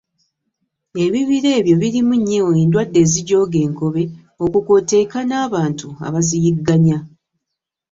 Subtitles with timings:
[1.03, 4.03] Ebibira ebyo birimu nnyo endwadde ezijooga enkobe,
[4.43, 6.97] okwo kw’oteeka n’abantu abaziyigganya.